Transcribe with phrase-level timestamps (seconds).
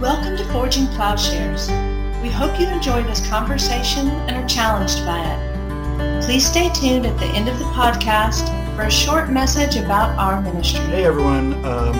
[0.00, 1.68] Welcome to Forging Plowshares.
[2.22, 6.24] We hope you enjoy this conversation and are challenged by it.
[6.24, 10.40] Please stay tuned at the end of the podcast for a short message about our
[10.40, 10.80] ministry.
[10.86, 11.92] Hey everyone, um,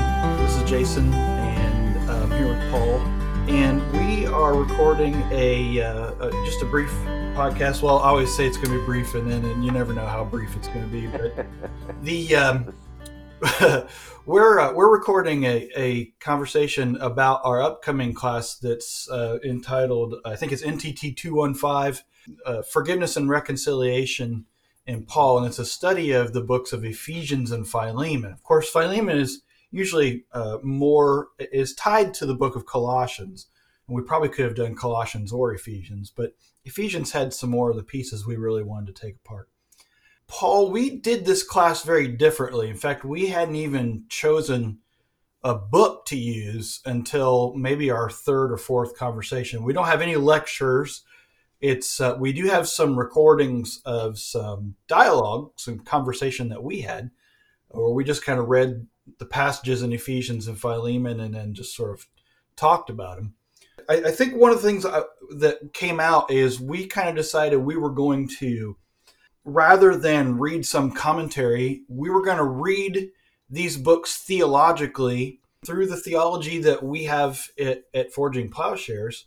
[0.42, 3.00] this is Jason, and I'm here with Paul,
[3.50, 6.88] and we are recording a, uh, a just a brief
[7.36, 7.82] podcast.
[7.82, 10.06] Well, I always say it's going to be brief, and then and you never know
[10.06, 11.06] how brief it's going to be.
[11.06, 11.44] But
[12.02, 12.74] the um,
[14.26, 20.36] we're uh, we're recording a, a conversation about our upcoming class that's uh, entitled I
[20.36, 22.04] think it's NTT two one five
[22.44, 24.44] uh, Forgiveness and Reconciliation
[24.86, 28.32] in Paul, and it's a study of the books of Ephesians and Philemon.
[28.32, 33.46] Of course, Philemon is usually uh, more is tied to the book of Colossians,
[33.88, 37.76] and we probably could have done Colossians or Ephesians, but Ephesians had some more of
[37.76, 39.48] the pieces we really wanted to take apart.
[40.30, 42.70] Paul, we did this class very differently.
[42.70, 44.78] In fact, we hadn't even chosen
[45.42, 49.64] a book to use until maybe our third or fourth conversation.
[49.64, 51.02] We don't have any lectures.
[51.60, 57.10] It's uh, we do have some recordings of some dialogue, some conversation that we had,
[57.68, 58.86] or we just kind of read
[59.18, 62.06] the passages in Ephesians and Philemon, and then just sort of
[62.54, 63.34] talked about them.
[63.88, 65.02] I, I think one of the things I,
[65.38, 68.76] that came out is we kind of decided we were going to
[69.44, 73.10] rather than read some commentary, we were going to read
[73.48, 79.26] these books theologically through the theology that we have at, at Forging Plowshares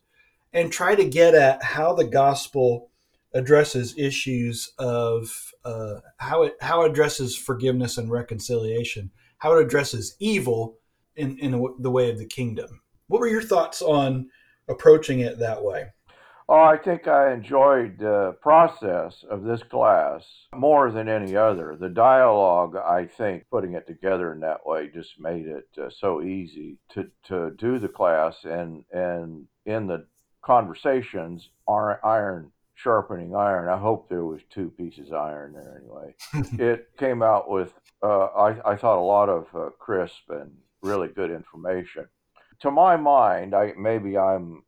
[0.52, 2.90] and try to get at how the gospel
[3.34, 10.16] addresses issues of uh, how it how it addresses forgiveness and reconciliation, how it addresses
[10.20, 10.78] evil
[11.16, 12.82] in, in the way of the kingdom.
[13.08, 14.30] What were your thoughts on
[14.68, 15.86] approaching it that way?
[16.50, 21.78] Oh, I think I enjoyed the process of this class more than any other.
[21.80, 26.22] The dialogue, I think, putting it together in that way just made it uh, so
[26.22, 30.06] easy to, to do the class and and in the
[30.42, 33.70] conversations, iron sharpening iron.
[33.70, 36.16] I hope there was two pieces of iron there anyway.
[36.60, 40.52] it came out with, uh, I, I thought, a lot of uh, crisp and
[40.82, 42.08] really good information.
[42.62, 44.64] To my mind, I maybe I'm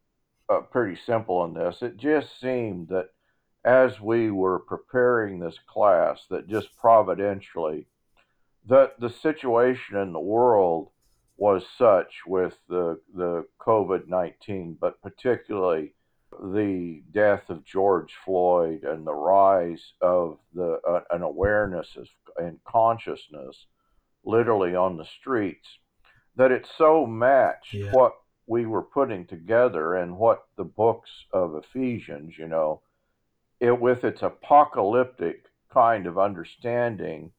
[0.50, 1.82] uh, pretty simple in this.
[1.82, 3.10] It just seemed that
[3.64, 7.88] as we were preparing this class, that just providentially,
[8.68, 10.90] that the situation in the world
[11.38, 15.94] was such with the the COVID nineteen, but particularly
[16.54, 22.08] the death of George Floyd and the rise of the uh, an awareness of,
[22.38, 23.66] and consciousness,
[24.24, 25.68] literally on the streets,
[26.36, 27.92] that it so matched yeah.
[27.92, 28.14] what
[28.48, 32.82] we were putting together and what the books of Ephesians, you know,
[33.60, 37.32] it with its apocalyptic kind of understanding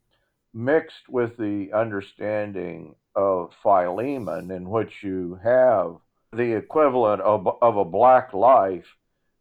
[0.52, 5.96] mixed with the understanding of Philemon, in which you have
[6.32, 8.86] the equivalent of, of a black life.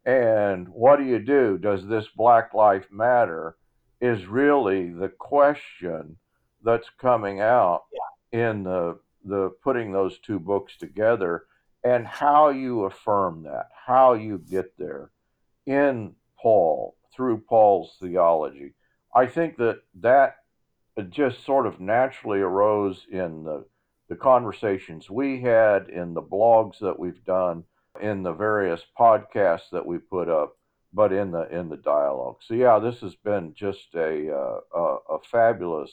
[0.04, 1.58] And what do you do?
[1.58, 3.56] Does this black life matter?
[4.00, 6.16] Is really the question
[6.62, 8.40] that's coming out yeah.
[8.40, 11.46] in the the putting those two books together
[11.86, 15.12] and how you affirm that, how you get there
[15.66, 18.74] in Paul through Paul's theology.
[19.14, 20.38] I think that that
[21.10, 23.64] just sort of naturally arose in the
[24.08, 27.64] the conversations we had, in the blogs that we've done,
[28.00, 30.56] in the various podcasts that we put up,
[30.92, 32.38] but in the in the dialogue.
[32.40, 35.92] So yeah, this has been just a uh, a, a fabulous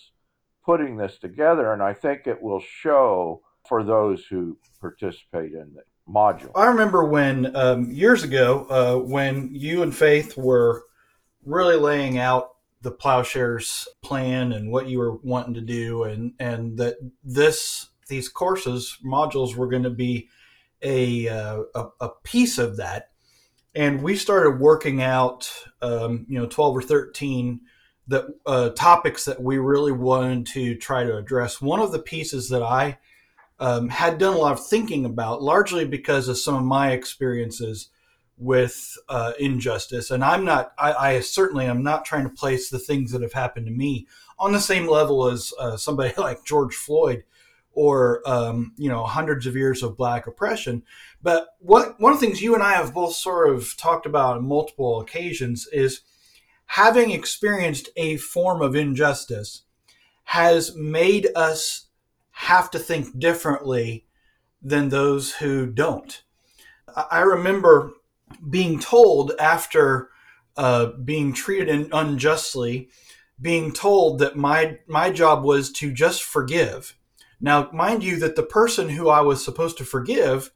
[0.65, 5.83] putting this together, and I think it will show for those who participate in the
[6.07, 6.51] module.
[6.55, 10.83] I remember when um, years ago uh, when you and Faith were
[11.45, 12.49] really laying out
[12.81, 18.27] the plowshares plan and what you were wanting to do, and and that this these
[18.27, 20.27] courses modules were going to be
[20.81, 23.11] a, uh, a, a piece of that.
[23.73, 25.51] And we started working out,
[25.81, 27.61] um, you know, twelve or thirteen
[28.07, 31.61] that uh, topics that we really wanted to try to address.
[31.61, 32.99] One of the pieces that I
[33.59, 37.89] um, had done a lot of thinking about, largely because of some of my experiences
[38.37, 40.11] with uh, injustice.
[40.11, 43.33] And I'm not, I, I, certainly am not trying to place the things that have
[43.33, 44.07] happened to me
[44.39, 47.23] on the same level as uh, somebody like George Floyd
[47.73, 50.83] or, um, you know, hundreds of years of black oppression.
[51.21, 54.37] But what, one of the things you and I have both sort of talked about
[54.37, 56.01] on multiple occasions is
[56.65, 59.63] having experienced a form of injustice
[60.25, 61.87] has made us
[62.33, 64.05] have to think differently
[64.61, 66.23] than those who don't.
[67.09, 67.93] I remember
[68.49, 70.09] being told after
[70.57, 72.89] uh, being treated unjustly,
[73.41, 76.97] being told that my my job was to just forgive.
[77.41, 80.51] Now, mind you, that the person who I was supposed to forgive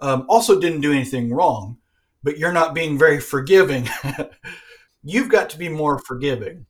[0.00, 1.78] um, also didn't do anything wrong,
[2.22, 3.88] but you're not being very forgiving.
[5.02, 6.66] You've got to be more forgiving.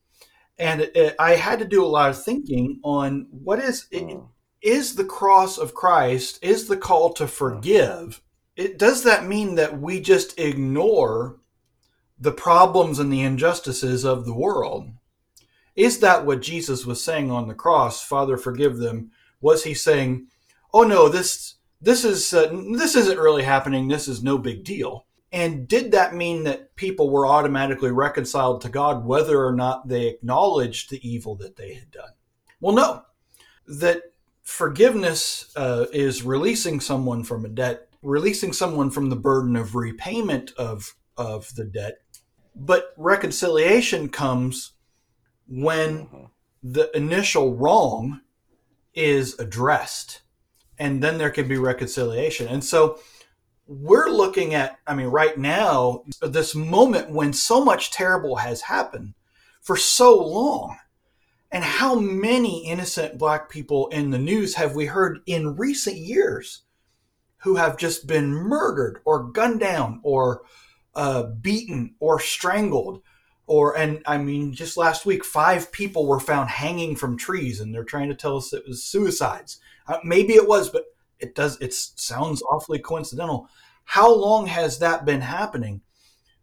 [0.58, 4.18] And it, it, I had to do a lot of thinking on what is it,
[4.62, 8.20] is the cross of Christ, is the call to forgive.
[8.56, 11.38] It, does that mean that we just ignore
[12.18, 14.90] the problems and the injustices of the world?
[15.76, 18.04] Is that what Jesus was saying on the cross?
[18.04, 19.12] Father, forgive them.
[19.40, 20.26] Was he saying,
[20.74, 23.88] "Oh no, this this is uh, this isn't really happening.
[23.88, 28.68] This is no big deal." And did that mean that people were automatically reconciled to
[28.68, 32.10] God whether or not they acknowledged the evil that they had done?
[32.60, 33.02] Well, no.
[33.66, 34.09] That
[34.50, 40.52] forgiveness uh, is releasing someone from a debt, releasing someone from the burden of repayment
[40.58, 41.98] of of the debt.
[42.56, 44.72] But reconciliation comes
[45.46, 46.24] when mm-hmm.
[46.64, 48.22] the initial wrong
[48.92, 50.22] is addressed,
[50.78, 52.48] and then there can be reconciliation.
[52.48, 52.98] And so
[53.68, 59.14] we're looking at, I mean, right now, this moment when so much terrible has happened
[59.60, 60.76] for so long
[61.50, 66.62] and how many innocent black people in the news have we heard in recent years
[67.38, 70.42] who have just been murdered or gunned down or
[70.94, 73.02] uh, beaten or strangled?
[73.46, 77.74] Or, and I mean, just last week, five people were found hanging from trees, and
[77.74, 79.58] they're trying to tell us it was suicides.
[79.88, 80.84] Uh, maybe it was, but
[81.18, 83.48] it does, it sounds awfully coincidental.
[83.84, 85.80] How long has that been happening?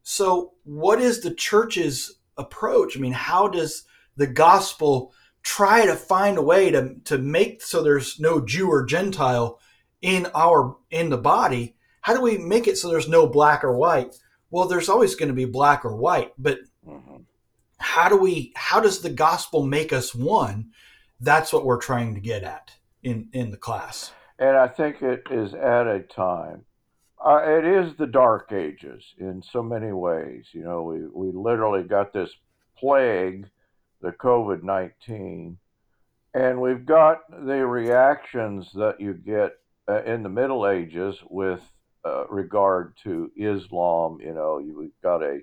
[0.03, 2.97] So, what is the church's approach?
[2.97, 3.85] I mean, how does
[4.17, 8.85] the gospel try to find a way to, to make so there's no Jew or
[8.85, 9.59] Gentile
[10.01, 11.75] in our in the body.
[12.01, 14.15] How do we make it so there's no black or white?
[14.49, 17.17] Well, there's always going to be black or white, but mm-hmm.
[17.77, 20.71] how do we how does the gospel make us one?
[21.19, 22.71] That's what we're trying to get at
[23.03, 24.11] in in the class.
[24.39, 26.65] And I think it is at a time.
[27.25, 30.45] Uh, it is the dark ages in so many ways.
[30.51, 32.29] You know, we, we literally got this
[32.77, 33.47] plague
[34.01, 35.57] the COVID 19.
[36.33, 39.57] And we've got the reactions that you get
[39.89, 41.61] uh, in the Middle Ages with
[42.05, 44.19] uh, regard to Islam.
[44.21, 45.39] You know, you've got a,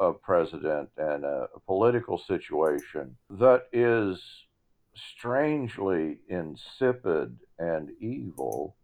[0.00, 4.20] a president and a, a political situation that is
[4.94, 8.76] strangely insipid and evil,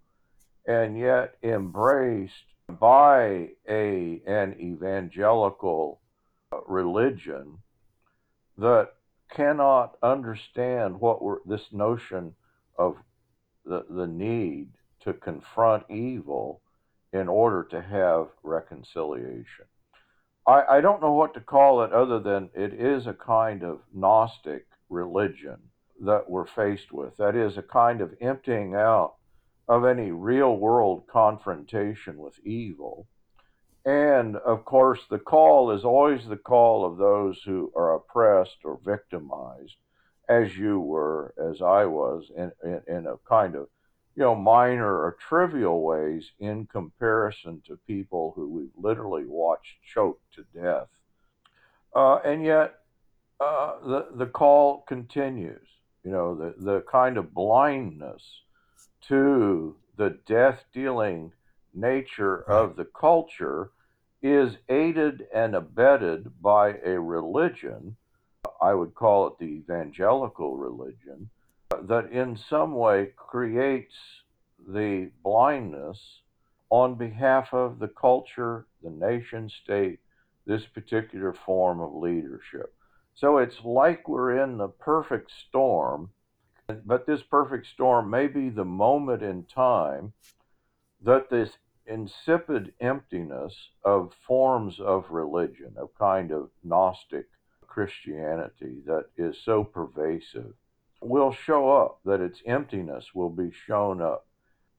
[0.66, 2.34] and yet embraced
[2.68, 6.00] by a an evangelical
[6.52, 7.58] uh, religion
[8.58, 8.92] that
[9.30, 12.34] cannot understand what we're, this notion
[12.78, 12.96] of
[13.64, 14.68] the, the need
[15.00, 16.62] to confront evil
[17.12, 19.64] in order to have reconciliation.
[20.46, 23.80] I, I don't know what to call it other than it is a kind of
[23.92, 25.58] Gnostic religion
[26.04, 27.16] that we're faced with.
[27.16, 29.14] That is a kind of emptying out
[29.68, 33.06] of any real world confrontation with evil
[33.88, 38.78] and of course, the call is always the call of those who are oppressed or
[38.84, 39.76] victimized,
[40.28, 43.68] as you were, as I was, in, in, in a kind of
[44.14, 50.20] you know, minor or trivial ways in comparison to people who we've literally watched choke
[50.34, 50.88] to death.
[51.96, 52.74] Uh, and yet,
[53.40, 55.66] uh, the, the call continues,
[56.04, 58.42] you know, the, the kind of blindness
[59.00, 61.32] to the death dealing
[61.72, 63.70] nature of the culture
[64.22, 67.96] is aided and abetted by a religion,
[68.60, 71.30] I would call it the evangelical religion,
[71.82, 73.94] that in some way creates
[74.66, 76.20] the blindness
[76.70, 80.00] on behalf of the culture, the nation state,
[80.46, 82.74] this particular form of leadership.
[83.14, 86.10] So it's like we're in the perfect storm,
[86.84, 90.12] but this perfect storm may be the moment in time
[91.02, 91.50] that this
[91.88, 93.54] insipid emptiness
[93.84, 97.26] of forms of religion, a kind of Gnostic
[97.66, 100.54] Christianity that is so pervasive,
[101.00, 104.26] will show up, that its emptiness will be shown up.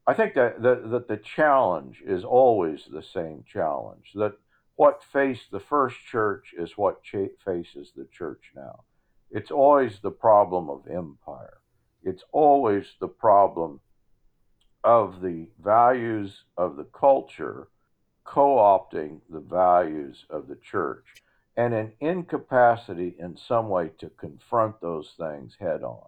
[0.05, 4.33] I think that, that, that the challenge is always the same challenge, that
[4.75, 8.83] what faced the first church is what cha- faces the church now.
[9.31, 11.57] It's always the problem of empire.
[12.03, 13.81] It's always the problem
[14.83, 17.67] of the values of the culture
[18.23, 21.05] co opting the values of the church
[21.57, 26.05] and an incapacity in some way to confront those things head on.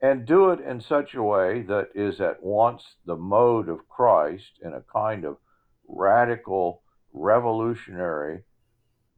[0.00, 4.58] And do it in such a way that is at once the mode of Christ
[4.62, 5.36] in a kind of
[5.86, 6.82] radical,
[7.12, 8.42] revolutionary,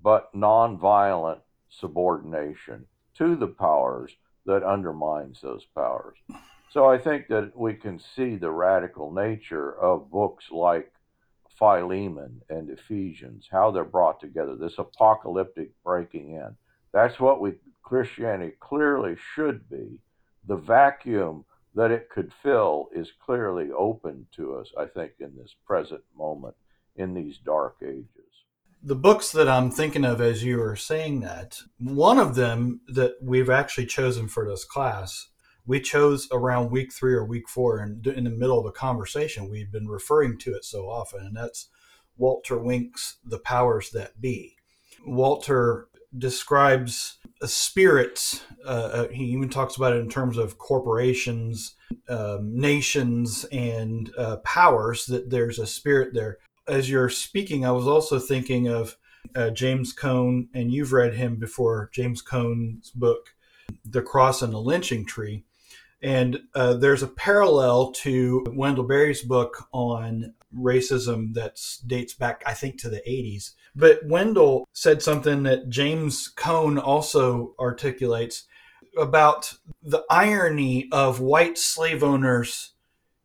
[0.02, 4.12] but nonviolent subordination to the powers
[4.45, 6.18] that undermines those powers.
[6.70, 10.92] So I think that we can see the radical nature of books like
[11.58, 16.56] Philemon and Ephesians, how they're brought together, this apocalyptic breaking in.
[16.92, 20.00] That's what we Christianity clearly should be.
[20.46, 21.44] The vacuum
[21.75, 26.56] that it could fill is clearly open to us, I think, in this present moment,
[26.96, 28.08] in these dark ages.
[28.82, 33.16] The books that I'm thinking of as you were saying that, one of them that
[33.23, 35.28] we've actually chosen for this class
[35.66, 39.50] we chose around week three or week four, and in the middle of a conversation,
[39.50, 41.68] we'd been referring to it so often, and that's
[42.16, 44.56] Walter Wink's The Powers That Be.
[45.04, 51.75] Walter describes spirits, uh, uh, he even talks about it in terms of corporations,
[52.08, 56.38] um, nations, and uh, powers, that there's a spirit there.
[56.66, 58.96] As you're speaking, I was also thinking of
[59.35, 63.35] uh, James Cone, and you've read him before, James Cone's book,
[63.85, 65.44] The Cross and the Lynching Tree
[66.06, 72.54] and uh, there's a parallel to Wendell Berry's book on racism that dates back, I
[72.54, 73.54] think, to the 80s.
[73.75, 78.44] But Wendell said something that James Cone also articulates
[78.96, 82.75] about the irony of white slave owners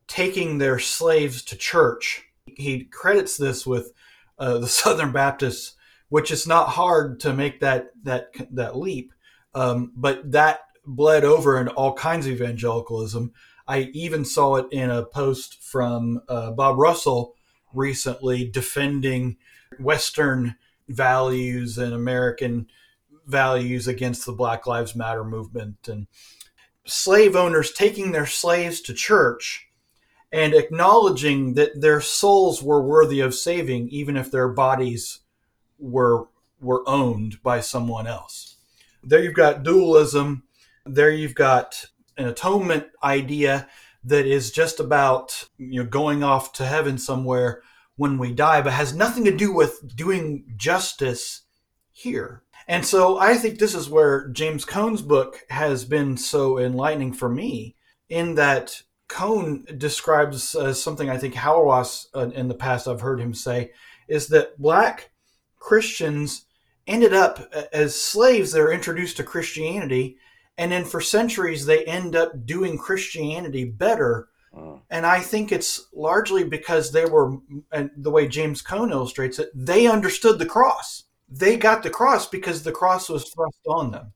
[0.08, 2.24] taking their slaves to church.
[2.48, 3.94] He credits this with
[4.40, 5.76] uh, the Southern Baptists,
[6.10, 9.14] which is not hard to make that that that leap.
[9.54, 10.62] Um, but that
[10.96, 13.34] bled over in all kinds of evangelicalism.
[13.68, 17.36] I even saw it in a post from uh, Bob Russell
[17.74, 19.38] recently defending
[19.80, 20.56] Western
[20.88, 22.68] values and American
[23.26, 26.08] values against the Black Lives Matter movement and
[26.86, 29.68] slave owners taking their slaves to church
[30.32, 35.20] and acknowledging that their souls were worthy of saving even if their bodies
[35.78, 36.28] were
[36.60, 38.58] were owned by someone else.
[39.04, 40.44] There you've got dualism
[40.86, 41.86] there you've got
[42.18, 43.68] an atonement idea
[44.04, 47.62] that is just about you know going off to heaven somewhere
[47.96, 51.42] when we die, but has nothing to do with doing justice
[51.92, 52.44] here.
[52.68, 57.30] And so I think this is where James Cone's book has been so enlightening for
[57.30, 57.76] me,
[58.10, 63.20] in that Cone describes uh, something I think Hauerwas uh, in the past I've heard
[63.20, 63.72] him say
[64.08, 65.12] is that black
[65.60, 66.46] Christians
[66.88, 70.18] ended up as slaves that are introduced to Christianity
[70.62, 74.30] and then for centuries they end up doing Christianity better.
[74.56, 74.82] Mm.
[74.92, 77.38] And I think it's largely because they were,
[77.72, 81.06] and the way James Cone illustrates it, they understood the cross.
[81.28, 84.14] They got the cross because the cross was thrust on them.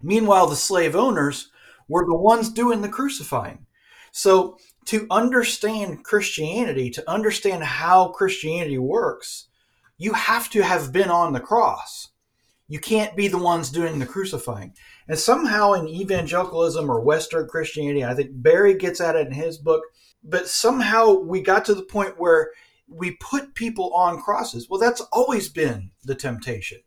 [0.00, 1.50] Meanwhile, the slave owners
[1.86, 3.66] were the ones doing the crucifying.
[4.10, 4.56] So,
[4.86, 9.48] to understand Christianity, to understand how Christianity works,
[9.98, 12.08] you have to have been on the cross.
[12.68, 14.72] You can't be the ones doing the crucifying.
[15.08, 19.56] And somehow in evangelicalism or Western Christianity, I think Berry gets at it in his
[19.56, 19.82] book,
[20.22, 22.50] but somehow we got to the point where
[22.86, 24.68] we put people on crosses.
[24.68, 26.80] Well, that's always been the temptation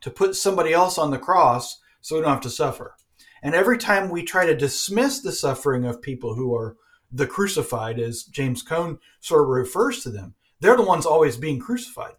[0.00, 2.94] to put somebody else on the cross so we don't have to suffer.
[3.42, 6.76] And every time we try to dismiss the suffering of people who are
[7.10, 11.60] the crucified, as James Cone sort of refers to them, they're the ones always being
[11.60, 12.14] crucified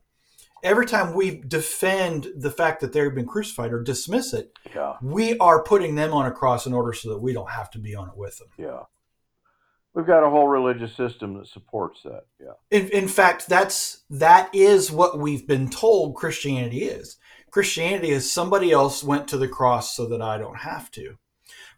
[0.64, 4.96] every time we defend the fact that they've been crucified or dismiss it, yeah.
[5.02, 7.80] we are putting them on a cross in order so that we don't have to
[7.80, 8.50] be on it with them.
[8.58, 8.84] Yeah.
[9.94, 12.26] We've got a whole religious system that supports that.
[12.40, 12.54] Yeah.
[12.72, 17.18] In, in fact, that's that is what we've been told Christianity is.
[17.50, 21.18] Christianity is somebody else went to the cross so that I don't have to.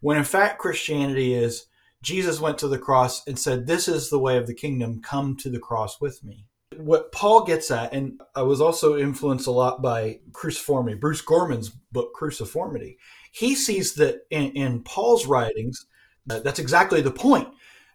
[0.02, 1.66] When in fact Christianity is
[2.02, 5.00] Jesus went to the cross and said, "This is the way of the kingdom.
[5.00, 6.46] Come to the cross with me."
[6.78, 11.68] What Paul gets at, and I was also influenced a lot by cruciformity, Bruce Gorman's
[11.68, 12.96] book Cruciformity.
[13.32, 15.86] He sees that in, in Paul's writings,
[16.30, 17.48] uh, that's exactly the point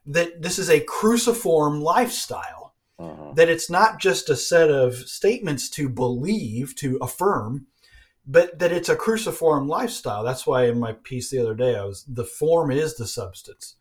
[0.05, 2.73] that this is a cruciform lifestyle.
[2.99, 3.33] Uh-huh.
[3.35, 7.67] That it's not just a set of statements to believe, to affirm,
[8.25, 10.23] but that it's a cruciform lifestyle.
[10.23, 13.75] That's why in my piece the other day, I was the form is the substance.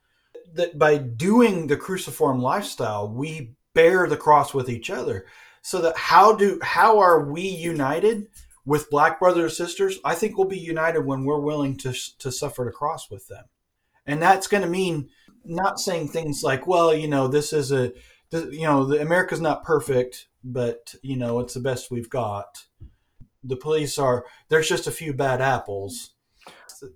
[0.52, 5.26] That by doing the cruciform lifestyle, we bear the cross with each other.
[5.62, 8.28] So that how do how are we united
[8.64, 9.98] with black brothers and sisters?
[10.04, 13.44] I think we'll be united when we're willing to to suffer the cross with them,
[14.06, 15.10] and that's going to mean
[15.44, 17.92] not saying things like, "Well, you know, this is a,
[18.32, 22.66] you know, the, America's not perfect, but you know, it's the best we've got."
[23.42, 26.14] The police are there's just a few bad apples.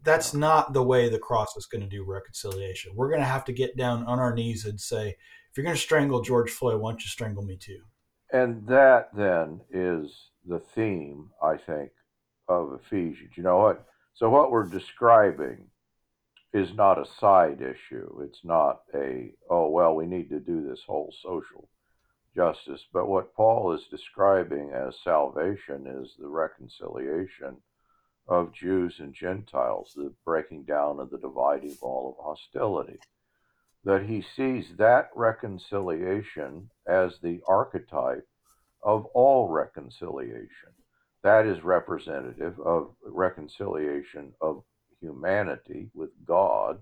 [0.05, 2.93] That's not the way the cross is going to do reconciliation.
[2.95, 5.17] We're going to have to get down on our knees and say,
[5.51, 7.81] if you're going to strangle George Floyd, why don't you strangle me too?
[8.33, 11.91] And that then is the theme, I think,
[12.49, 13.37] of Ephesians.
[13.37, 13.85] You know what?
[14.15, 15.67] So what we're describing
[16.53, 18.23] is not a side issue.
[18.23, 21.69] It's not a, oh, well, we need to do this whole social
[22.37, 22.87] justice.
[22.93, 27.57] But what Paul is describing as salvation is the reconciliation
[28.29, 33.01] of Jews and Gentiles, the breaking down of the dividing wall of hostility.
[33.85, 38.27] That he sees that reconciliation as the archetype
[38.83, 40.71] of all reconciliation.
[41.23, 44.63] That is representative of reconciliation of
[45.01, 46.79] humanity with God,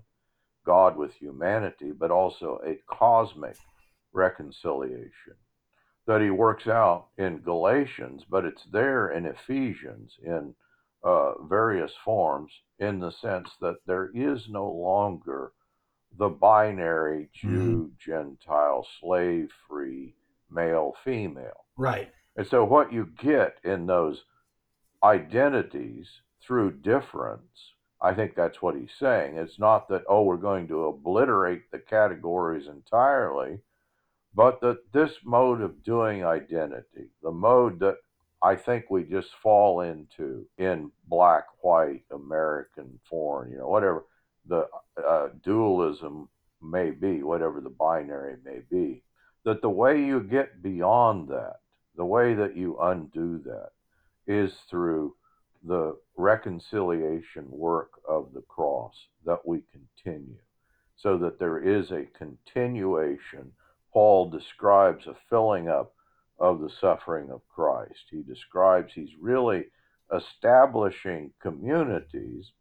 [0.65, 3.57] God with humanity, but also a cosmic
[4.13, 5.35] reconciliation
[6.09, 10.55] that he works out in Galatians, but it's there in Ephesians in
[11.03, 15.51] uh, various forms in the sense that there is no longer
[16.17, 17.29] the binary.
[17.33, 17.85] Jew, mm-hmm.
[17.97, 20.15] Gentile, slave free,
[20.49, 21.65] male, female.
[21.77, 22.09] Right.
[22.35, 24.23] And so what you get in those
[25.03, 26.07] identities
[26.41, 29.37] through difference, I think that's what he's saying.
[29.37, 33.59] It's not that, oh, we're going to obliterate the categories entirely,
[34.33, 37.97] but that this mode of doing identity, the mode that
[38.41, 44.05] I think we just fall into in black, white, American, foreign, you know, whatever
[44.49, 44.67] the
[45.07, 46.27] uh, dualism
[46.61, 49.03] may be, whatever the binary may be,
[49.45, 51.57] that the way you get beyond that,
[51.95, 53.69] the way that you undo that,
[54.27, 55.15] is through
[55.63, 58.93] the reconciliation work of the cross
[59.25, 60.37] that we continue.
[60.97, 63.53] So that there is a continuation.
[63.93, 65.93] Paul describes a filling up
[66.39, 68.03] of the suffering of Christ.
[68.11, 69.65] He describes he's really
[70.13, 72.51] establishing communities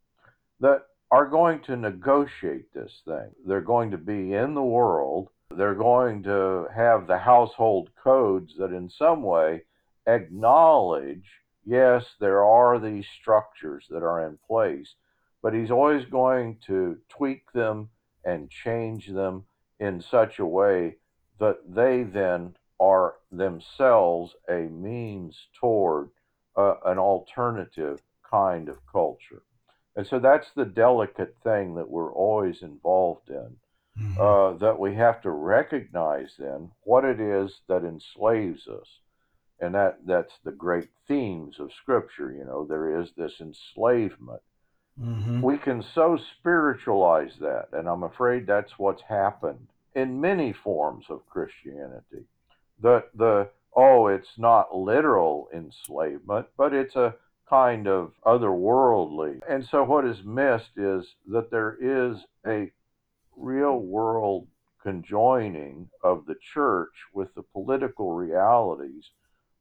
[0.61, 3.31] that are going to negotiate this thing.
[3.47, 5.29] They're going to be in the world.
[5.51, 9.63] They're going to have the household codes that, in some way,
[10.07, 11.25] acknowledge
[11.65, 14.95] yes, there are these structures that are in place,
[15.43, 17.91] but he's always going to tweak them
[18.25, 19.45] and change them
[19.79, 20.97] in such a way
[21.39, 26.11] that they then are themselves a means toward
[26.57, 29.43] uh, an alternative kind of culture.
[29.99, 33.57] And so that's the delicate thing that we're always involved in.
[34.01, 34.21] Mm-hmm.
[34.21, 38.87] Uh, that we have to recognize then what it is that enslaves us.
[39.61, 42.33] And that, that's the great themes of Scripture.
[42.33, 44.41] You know, there is this enslavement.
[45.03, 45.43] Mm-hmm.
[45.43, 47.71] We can so spiritualize that.
[47.73, 52.25] And I'm afraid that's what's happened in many forms of Christianity
[52.81, 57.15] the the oh, it's not literal enslavement, but it's a
[57.49, 59.41] kind of otherworldly.
[59.49, 62.71] And so what is missed is that there is a
[63.37, 64.49] real world
[64.83, 69.05] conjoining of the church with the political realities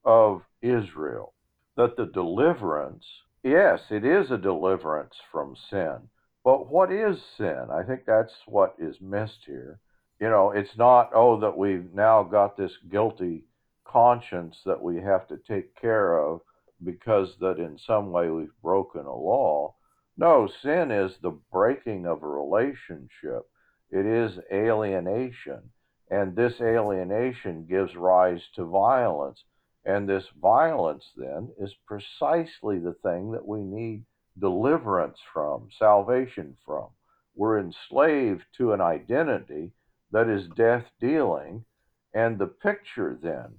[0.05, 1.33] of Israel.
[1.75, 3.05] That the deliverance,
[3.43, 6.09] yes, it is a deliverance from sin.
[6.43, 7.67] But what is sin?
[7.71, 9.79] I think that's what is missed here
[10.19, 13.43] you know, it's not, oh, that we've now got this guilty
[13.85, 16.41] conscience that we have to take care of
[16.83, 19.75] because that in some way we've broken a law.
[20.17, 23.49] No, sin is the breaking of a relationship.
[23.89, 25.71] It is alienation.
[26.09, 29.43] And this alienation gives rise to violence.
[29.85, 34.05] And this violence then is precisely the thing that we need
[34.39, 36.89] deliverance from, salvation from.
[37.35, 39.73] We're enslaved to an identity
[40.11, 41.65] that is death dealing.
[42.13, 43.55] And the picture then,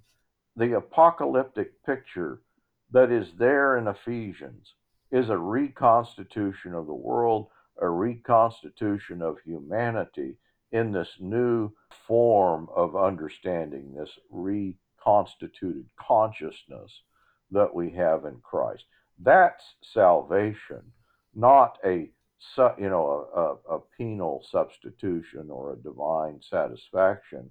[0.56, 2.40] the apocalyptic picture
[2.90, 4.74] that is there in Ephesians,
[5.10, 7.48] is a reconstitution of the world,
[7.80, 10.36] a reconstitution of humanity
[10.72, 11.70] in this new
[12.06, 17.02] form of understanding, this reconstituted consciousness
[17.50, 18.84] that we have in Christ.
[19.18, 20.82] That's salvation,
[21.34, 22.10] not a
[22.78, 27.50] you know, a, a, a penal substitution or a divine satisfaction.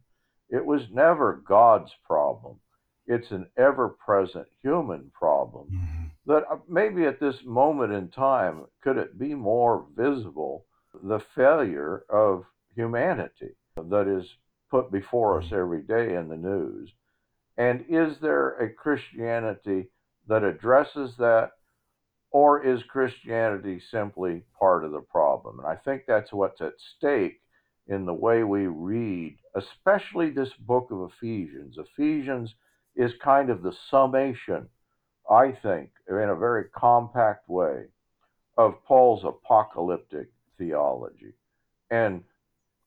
[0.50, 2.60] It was never God's problem.
[3.08, 6.04] It's an ever present human problem mm-hmm.
[6.26, 10.66] that uh, maybe at this moment in time, could it be more visible
[11.04, 12.44] the failure of
[12.76, 14.28] humanity that is
[14.70, 15.56] put before us mm-hmm.
[15.56, 16.92] every day in the news?
[17.58, 19.88] And is there a Christianity
[20.28, 21.52] that addresses that
[22.32, 25.60] or is Christianity simply part of the problem?
[25.60, 27.40] And I think that's what's at stake
[27.88, 31.78] in the way we read, especially this book of Ephesians.
[31.78, 32.54] Ephesians
[32.98, 34.68] is kind of the summation,
[35.30, 37.86] I think, in a very compact way,
[38.58, 41.34] of Paul's apocalyptic theology.
[41.92, 42.24] And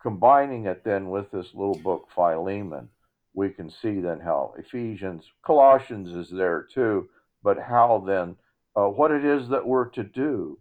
[0.03, 2.89] combining it then with this little book, Philemon,
[3.35, 7.09] we can see then how Ephesians, Colossians is there too,
[7.43, 8.37] but how then
[8.77, 10.59] uh, what it is that we're to do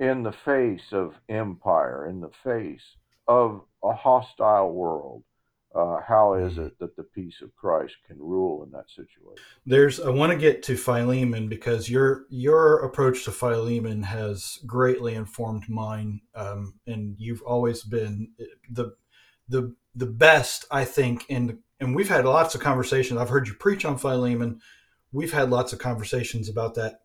[0.00, 2.82] in the face of empire, in the face
[3.28, 5.22] of a hostile world,
[5.74, 9.44] uh, how is it that the peace of Christ can rule in that situation?
[9.64, 15.14] There's I want to get to Philemon because your your approach to Philemon has greatly
[15.14, 18.32] informed mine, um, and you've always been
[18.68, 18.94] the
[19.48, 23.20] the the best I think in and we've had lots of conversations.
[23.20, 24.60] I've heard you preach on Philemon.
[25.12, 27.00] We've had lots of conversations about that.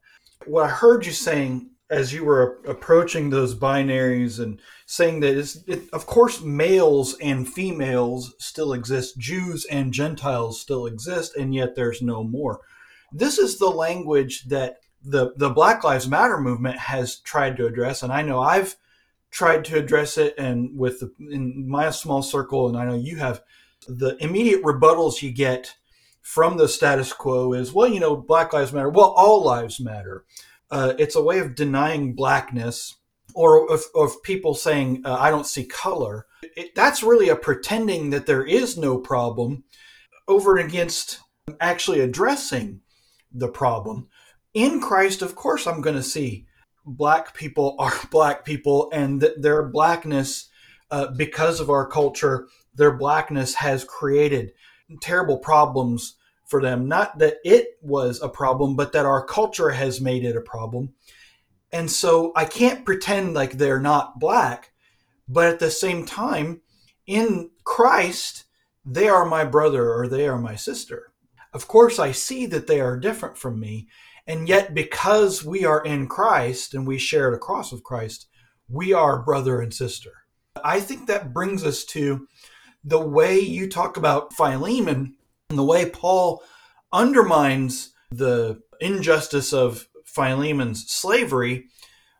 [0.45, 5.57] What I heard you saying as you were approaching those binaries and saying that it's,
[5.67, 11.75] it, of course males and females still exist jews and gentiles still exist and yet
[11.75, 12.59] there's no more.
[13.11, 18.01] This is the language that the, the black lives matter movement has tried to address
[18.01, 18.75] and i know i've
[19.29, 23.17] tried to address it and with the, in my small circle and i know you
[23.17, 23.41] have
[23.87, 25.75] the immediate rebuttals you get
[26.21, 30.25] from the status quo is well you know black lives matter well all lives matter
[30.71, 32.95] uh, it's a way of denying blackness
[33.33, 36.25] or of, of people saying uh, i don't see color.
[36.55, 39.63] It, that's really a pretending that there is no problem
[40.27, 41.19] over against
[41.59, 42.81] actually addressing
[43.31, 44.07] the problem.
[44.53, 46.47] In christ of course i'm going to see
[46.85, 50.49] black people are black people and th- their blackness
[50.91, 54.51] uh, because of our culture their blackness has created
[55.01, 56.87] terrible problems for them.
[56.87, 60.93] Not that it was a problem, but that our culture has made it a problem.
[61.71, 64.71] And so I can't pretend like they're not black,
[65.27, 66.61] but at the same time,
[67.05, 68.45] in Christ,
[68.85, 71.11] they are my brother or they are my sister.
[71.53, 73.87] Of course, I see that they are different from me.
[74.27, 78.27] And yet, because we are in Christ and we share the cross of Christ,
[78.67, 80.11] we are brother and sister.
[80.63, 82.27] I think that brings us to
[82.83, 85.15] the way you talk about Philemon
[85.55, 86.43] and the way Paul
[86.91, 91.67] undermines the injustice of Philemon's slavery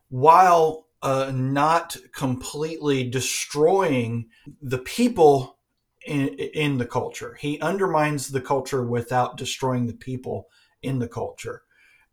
[0.08, 4.30] while uh, not completely destroying
[4.62, 5.58] the people
[6.06, 7.36] in, in the culture.
[7.38, 10.46] He undermines the culture without destroying the people
[10.80, 11.60] in the culture.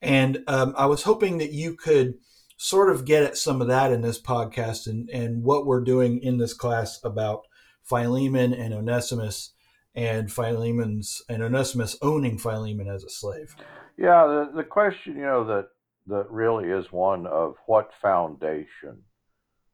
[0.01, 2.15] And um, I was hoping that you could
[2.57, 6.21] sort of get at some of that in this podcast and, and what we're doing
[6.21, 7.43] in this class about
[7.81, 9.52] Philemon and Onesimus
[9.95, 13.55] and Philemon's and Onesimus owning Philemon as a slave.
[13.97, 15.69] Yeah, the, the question, you know, that
[16.07, 19.03] that really is one of what foundation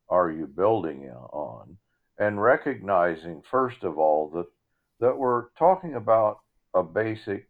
[0.10, 1.78] are you building on,
[2.18, 4.46] and recognizing first of all that
[5.00, 6.40] that we're talking about
[6.74, 7.48] a basic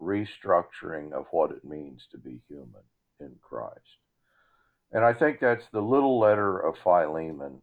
[0.00, 2.82] restructuring of what it means to be human
[3.20, 3.98] in Christ.
[4.92, 7.62] And I think that's the little letter of Philemon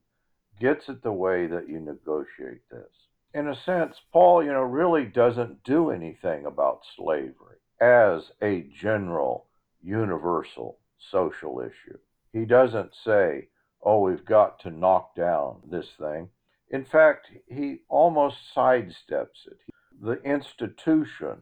[0.60, 5.06] gets at the way that you negotiate this in a sense, Paul, you know, really
[5.06, 9.46] doesn't do anything about slavery as a general,
[9.82, 10.78] universal
[11.12, 11.98] social issue.
[12.34, 13.48] He doesn't say,
[13.82, 16.30] oh, we've got to knock down this thing.
[16.72, 19.58] In fact, he almost sidesteps it.
[20.02, 21.38] The institution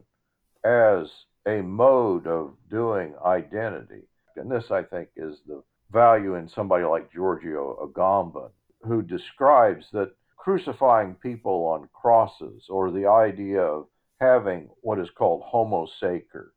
[0.64, 1.10] as
[1.46, 4.02] a mode of doing identity.
[4.36, 8.50] And this, I think, is the value in somebody like Giorgio Agamben,
[8.82, 13.86] who describes that crucifying people on crosses or the idea of
[14.20, 16.52] having what is called homo sacer,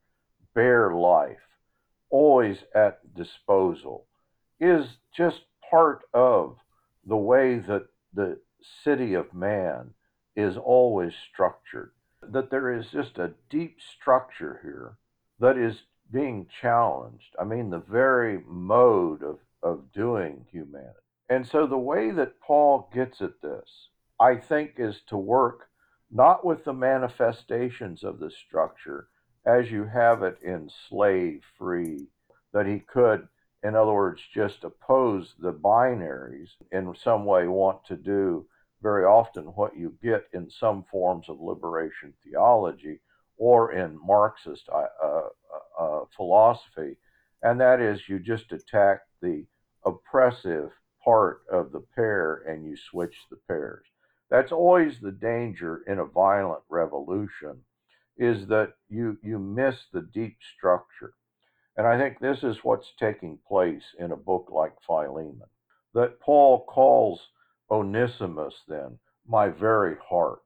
[0.54, 1.38] bare life,
[2.10, 4.06] always at disposal,
[4.60, 6.58] is just part of
[7.06, 8.40] the way that the
[8.84, 9.94] city of man
[10.36, 11.92] is always structured.
[12.22, 14.98] That there is just a deep structure here
[15.40, 17.36] that is being challenged.
[17.40, 21.00] I mean, the very mode of, of doing humanity.
[21.32, 23.88] And so the way that Paul gets at this,
[24.20, 25.70] I think, is to work
[26.12, 29.08] not with the manifestations of the structure
[29.46, 32.10] as you have it in slave free,
[32.52, 33.30] that he could,
[33.64, 38.46] in other words, just oppose the binaries in some way, want to do
[38.82, 43.00] very often what you get in some forms of liberation theology
[43.38, 45.30] or in Marxist uh, uh,
[45.80, 46.98] uh, philosophy,
[47.42, 49.46] and that is you just attack the
[49.86, 50.72] oppressive
[51.04, 53.86] part of the pair and you switch the pairs.
[54.30, 57.64] That's always the danger in a violent revolution
[58.18, 61.14] is that you you miss the deep structure.
[61.76, 65.50] And I think this is what's taking place in a book like Philemon.
[65.94, 67.30] That Paul calls
[67.70, 70.44] Onesimus then my very heart.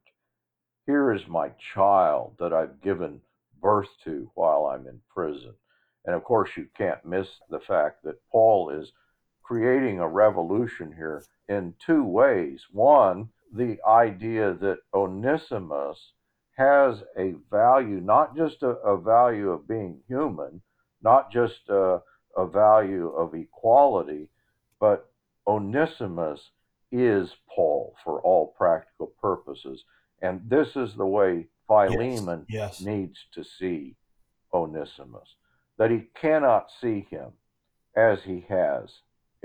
[0.86, 3.22] Here is my child that I've given
[3.62, 5.56] birth to while I'm in prison.
[6.06, 8.91] And of course, you can't miss the fact that Paul is
[9.46, 12.64] creating a revolution here in two ways.
[12.72, 16.14] One, the idea that Onesimus
[16.58, 20.62] has a value, not just a, a value of being human,
[21.04, 22.02] not just a,
[22.36, 24.30] a value of equality,
[24.80, 25.10] but
[25.48, 26.50] Onesimus
[26.92, 29.84] is Paul for all practical purposes.
[30.22, 32.80] And this is the way Philemon Yes.
[32.80, 32.82] yes.
[32.82, 33.96] needs to see
[34.54, 35.36] Onesimus,
[35.78, 37.32] that he cannot see him
[37.96, 38.90] as he has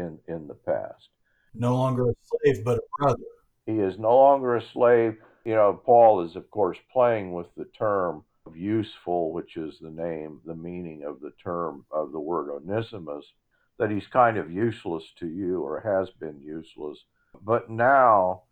[0.01, 1.09] in, in the past.
[1.55, 3.23] No longer a slave, but a brother.
[3.67, 5.17] He is no longer a slave.
[5.45, 9.91] You know, Paul is, of course, playing with the term of useful, which is the
[9.91, 13.25] name, the meaning of the term of the word Onesimus,
[13.79, 16.99] that he's kind of useless to you or has been useless.
[17.43, 18.43] But now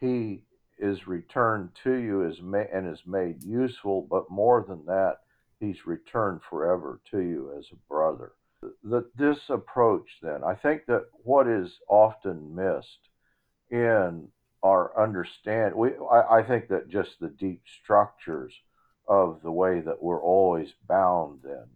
[0.00, 0.44] he
[0.78, 5.18] is returned to you as ma- and is made useful, but more than that,
[5.60, 8.32] he's returned forever to you as a brother.
[8.84, 13.08] That this approach, then, I think that what is often missed
[13.70, 14.28] in
[14.62, 18.54] our understand, we, I, I think that just the deep structures
[19.08, 21.66] of the way that we're always bound then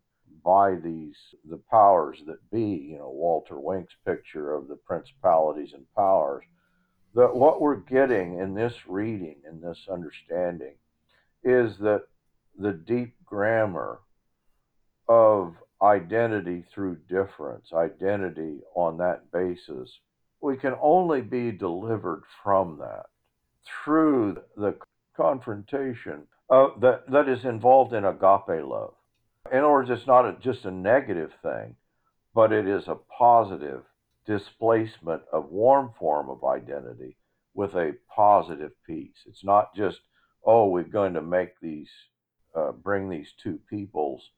[0.44, 1.16] by these
[1.50, 6.44] the powers that be, you know, Walter Wink's picture of the principalities and powers
[7.16, 10.74] that what we're getting in this reading, in this understanding,
[11.42, 12.02] is that
[12.58, 14.00] the deep grammar
[15.08, 19.90] of identity through difference, identity on that basis,
[20.40, 23.06] we can only be delivered from that
[23.84, 24.74] through the
[25.16, 28.94] confrontation that, that is involved in agape love.
[29.50, 31.76] In other words, it's not a, just a negative thing,
[32.34, 33.82] but it is a positive
[34.26, 37.16] displacement of warm form of identity
[37.54, 39.16] with a positive peace.
[39.26, 39.98] It's not just,
[40.44, 41.88] oh, we're going to make these,
[42.54, 44.30] uh, bring these two peoples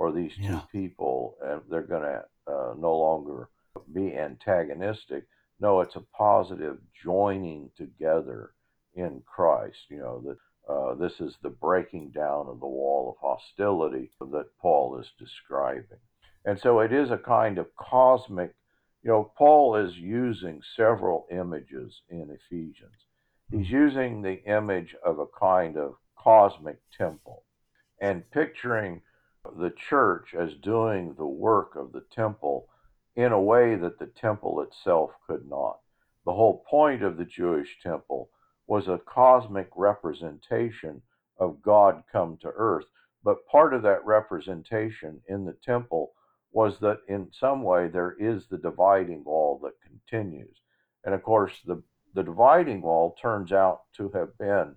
[0.00, 0.62] or these two yeah.
[0.72, 3.50] people, and they're going to uh, no longer
[3.92, 5.24] be antagonistic.
[5.60, 8.52] No, it's a positive joining together
[8.94, 9.78] in Christ.
[9.90, 14.46] You know, that uh, this is the breaking down of the wall of hostility that
[14.60, 15.98] Paul is describing.
[16.46, 18.54] And so it is a kind of cosmic
[19.02, 23.06] you know, Paul is using several images in Ephesians.
[23.50, 23.74] He's hmm.
[23.74, 27.44] using the image of a kind of cosmic temple
[28.00, 29.02] and picturing
[29.44, 32.68] the church as doing the work of the temple
[33.16, 35.78] in a way that the temple itself could not.
[36.24, 38.30] The whole point of the Jewish temple
[38.66, 41.02] was a cosmic representation
[41.38, 42.84] of God come to earth.
[43.24, 46.12] But part of that representation in the temple
[46.52, 50.56] was that in some way there is the dividing wall that continues.
[51.04, 51.82] And of course, the,
[52.14, 54.76] the dividing wall turns out to have been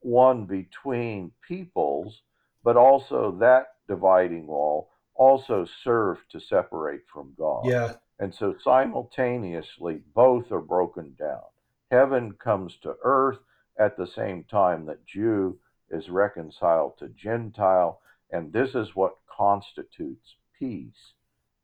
[0.00, 2.22] one between peoples,
[2.64, 7.66] but also that dividing wall also served to separate from God.
[7.66, 7.92] Yeah.
[8.18, 11.42] And so simultaneously, both are broken down.
[11.90, 13.38] Heaven comes to earth
[13.78, 15.58] at the same time that Jew
[15.90, 18.00] is reconciled to Gentile.
[18.30, 21.14] And this is what constitutes peace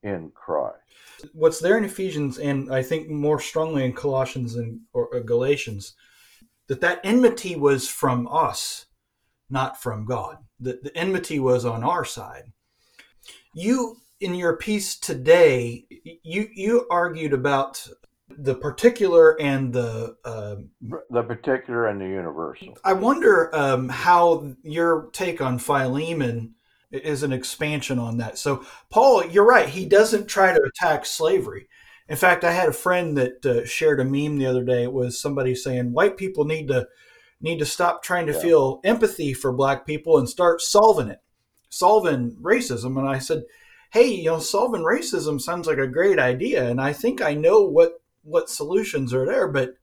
[0.02, 1.30] in Christ.
[1.32, 5.94] What's there in Ephesians, and I think more strongly in Colossians and or uh, Galatians,
[6.68, 8.86] that that enmity was from us,
[9.48, 10.38] not from God.
[10.60, 12.52] That the enmity was on our side.
[13.54, 15.86] You, in your piece today,
[16.22, 17.86] you you argued about
[18.28, 20.56] the particular and the uh,
[21.10, 22.76] the particular and the universal.
[22.84, 26.54] I wonder um, how your take on Philemon
[26.90, 28.38] is an expansion on that.
[28.38, 29.68] So, Paul, you're right.
[29.68, 31.68] He doesn't try to attack slavery.
[32.08, 34.84] In fact, I had a friend that uh, shared a meme the other day.
[34.84, 36.88] It was somebody saying white people need to
[37.40, 38.40] need to stop trying to yeah.
[38.40, 41.20] feel empathy for black people and start solving it,
[41.68, 42.98] solving racism.
[42.98, 43.44] And I said,
[43.90, 47.62] hey, you know, solving racism sounds like a great idea, and I think I know
[47.62, 49.74] what what solutions are there, but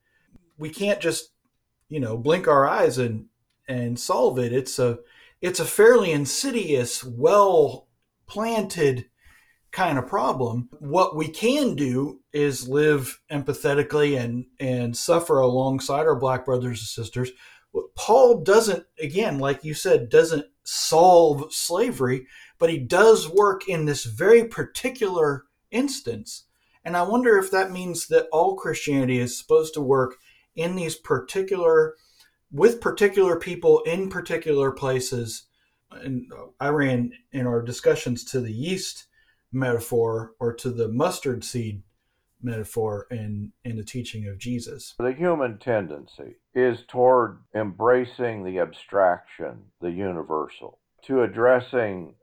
[0.58, 1.30] we can't just
[1.88, 3.26] you know blink our eyes and
[3.68, 4.52] and solve it.
[4.52, 4.98] It's a
[5.40, 7.88] it's a fairly insidious, well
[8.26, 9.06] planted
[9.76, 10.70] kind of problem.
[10.78, 16.88] What we can do is live empathetically and, and suffer alongside our black brothers and
[16.88, 17.30] sisters.
[17.94, 22.26] Paul doesn't, again, like you said, doesn't solve slavery,
[22.58, 26.44] but he does work in this very particular instance.
[26.82, 30.14] And I wonder if that means that all Christianity is supposed to work
[30.54, 31.96] in these particular
[32.50, 35.48] with particular people in particular places.
[35.90, 39.05] And I ran in our discussions to the yeast
[39.56, 41.82] metaphor or to the mustard seed
[42.42, 44.94] metaphor in, in the teaching of Jesus.
[44.98, 52.14] The human tendency is toward embracing the abstraction, the universal, to addressing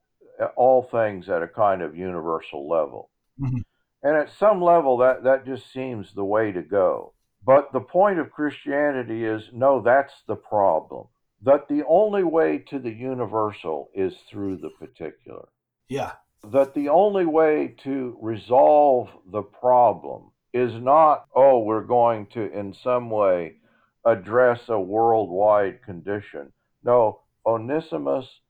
[0.56, 3.10] all things at a kind of universal level.
[3.40, 3.62] Mm-hmm.
[4.04, 7.14] And at some level, that, that just seems the way to go.
[7.46, 11.08] But the point of Christianity is no, that's the problem.
[11.42, 15.48] That the only way to the universal is through the particular.
[15.90, 16.14] Yeah.
[16.52, 22.74] That the only way to resolve the problem is not, oh, we're going to in
[22.74, 23.58] some way
[24.06, 26.52] address a worldwide condition.
[26.84, 28.42] No, Onesimus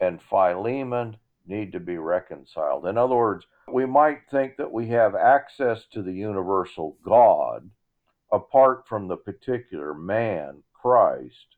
[0.00, 1.16] and Philemon
[1.46, 2.86] need to be reconciled.
[2.86, 7.70] In other words, we might think that we have access to the universal God
[8.32, 11.56] apart from the particular man, Christ.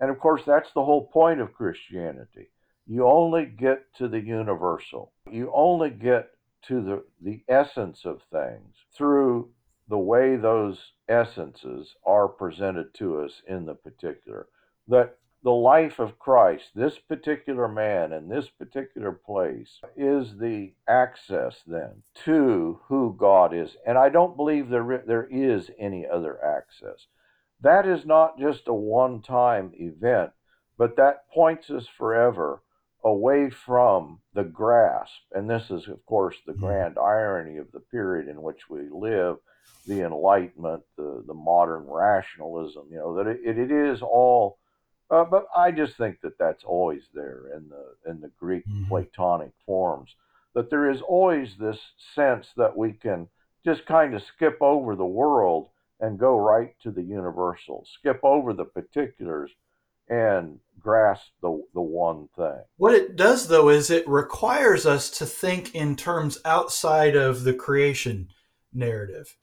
[0.00, 2.48] And of course, that's the whole point of Christianity.
[2.86, 6.30] You only get to the universal, you only get
[6.68, 9.50] to the, the essence of things through
[9.88, 14.48] the way those essences are presented to us in the particular.
[14.88, 21.62] That the life of Christ, this particular man in this particular place, is the access
[21.66, 23.76] then to who God is.
[23.86, 27.06] And I don't believe there, there is any other access.
[27.60, 30.32] That is not just a one time event,
[30.76, 32.62] but that points us forever
[33.04, 35.12] away from the grasp.
[35.32, 39.36] And this is, of course, the grand irony of the period in which we live
[39.86, 44.58] the Enlightenment, the, the modern rationalism, you know, that it, it is all
[45.10, 48.88] uh, but I just think that that's always there in the in the Greek mm-hmm.
[48.88, 50.10] Platonic forms.
[50.54, 51.78] That there is always this
[52.14, 53.28] sense that we can
[53.64, 55.68] just kind of skip over the world
[56.00, 59.50] and go right to the universal, skip over the particulars
[60.08, 62.62] and grasp the, the one thing.
[62.76, 67.54] What it does, though, is it requires us to think in terms outside of the
[67.54, 68.28] creation
[68.72, 69.36] narrative.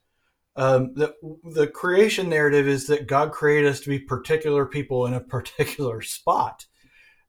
[0.56, 5.14] Um, the the creation narrative is that God created us to be particular people in
[5.14, 6.66] a particular spot,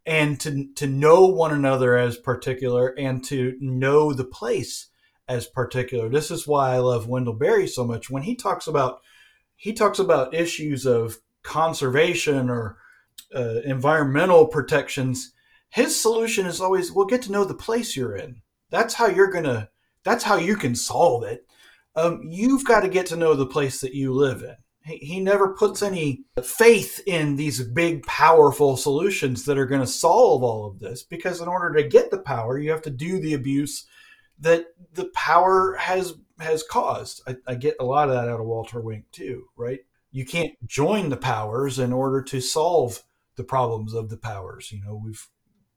[0.04, 4.88] and to to know one another as particular, and to know the place
[5.28, 6.08] as particular.
[6.08, 8.10] This is why I love Wendell Berry so much.
[8.10, 9.00] When he talks about
[9.56, 12.76] he talks about issues of conservation or
[13.34, 15.32] uh, environmental protections,
[15.70, 18.42] his solution is always, "Well, get to know the place you're in.
[18.70, 19.70] That's how you're gonna.
[20.04, 21.46] That's how you can solve it."
[21.94, 24.56] um, you've got to get to know the place that you live in.
[24.84, 29.86] He, he never puts any faith in these big, powerful solutions that are going to
[29.86, 33.20] solve all of this because, in order to get the power, you have to do
[33.20, 33.86] the abuse
[34.40, 37.22] that the power has has caused.
[37.26, 39.80] I, I get a lot of that out of Walter Wink too, right?
[40.10, 43.02] You can't join the powers in order to solve
[43.36, 44.72] the problems of the powers.
[44.72, 45.26] You know, we've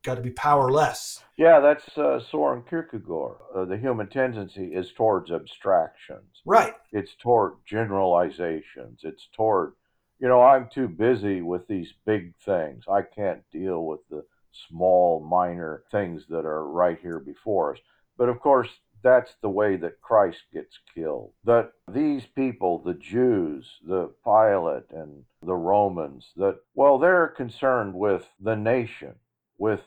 [0.03, 1.23] got to be powerless.
[1.37, 3.37] Yeah, that's uh, Soren Kierkegaard.
[3.55, 6.41] Uh, the human tendency is towards abstractions.
[6.45, 6.73] Right.
[6.91, 9.01] It's toward generalizations.
[9.03, 9.73] It's toward,
[10.19, 12.83] you know, I'm too busy with these big things.
[12.87, 14.23] I can't deal with the
[14.69, 17.79] small, minor things that are right here before us.
[18.17, 18.69] But of course,
[19.05, 21.31] that's the way that Christ gets killed.
[21.43, 28.27] That these people, the Jews, the Pilate, and the Romans, that, well, they're concerned with
[28.39, 29.13] the nation,
[29.59, 29.81] with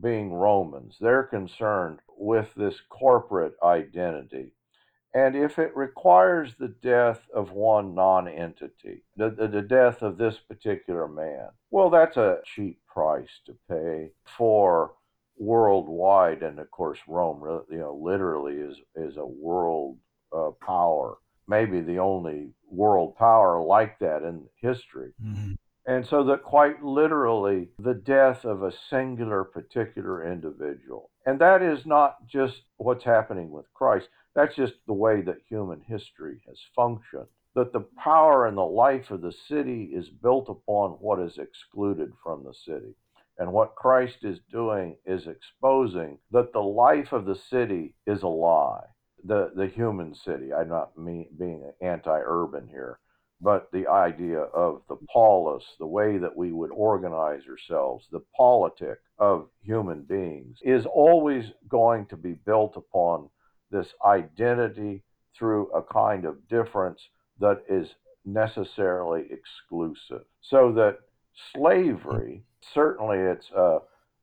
[0.00, 0.98] being Romans.
[1.00, 4.52] They're concerned with this corporate identity.
[5.12, 10.36] And if it requires the death of one nonentity, the, the, the, death of this
[10.38, 14.92] particular man, well, that's a cheap price to pay for
[15.40, 16.42] worldwide.
[16.42, 19.98] And of course, Rome, you know, literally is, is a world
[20.36, 21.16] uh, power,
[21.48, 25.12] maybe the only world power like that in history.
[25.24, 25.54] Mm-hmm.
[25.86, 31.10] And so that quite literally, the death of a singular particular individual.
[31.26, 35.80] And that is not just what's happening with Christ, that's just the way that human
[35.80, 37.26] history has functioned.
[37.56, 42.12] That the power and the life of the city is built upon what is excluded
[42.22, 42.94] from the city.
[43.40, 48.28] And what Christ is doing is exposing that the life of the city is a
[48.28, 48.84] lie.
[49.24, 52.98] The, the human city, I'm not mean, being anti urban here,
[53.40, 58.98] but the idea of the polis, the way that we would organize ourselves, the politic
[59.18, 63.30] of human beings, is always going to be built upon
[63.70, 65.02] this identity
[65.34, 67.00] through a kind of difference
[67.38, 67.88] that is
[68.26, 70.26] necessarily exclusive.
[70.42, 70.98] So that
[71.54, 73.78] slavery, certainly it's a,